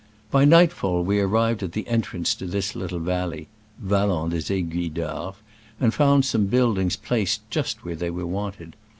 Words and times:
By 0.31 0.45
nightfall 0.45 1.03
we 1.03 1.19
arrived 1.19 1.61
at 1.61 1.73
the 1.73 1.87
entrance 1.87 2.33
to 2.33 2.47
this 2.47 2.73
litde 2.73 2.99
valley 3.01 3.49
(Vallon 3.77 4.31
des 4.31 4.51
Aiguilles 4.51 4.89
d'Arve), 4.91 5.35
and 5.79 5.93
found 5.93 6.25
some 6.25 6.47
buildings 6.47 6.95
placed 6.95 7.47
just 7.51 7.85
where 7.85 7.95
they 7.95 8.09
were 8.09 8.25
wanted. 8.25 8.75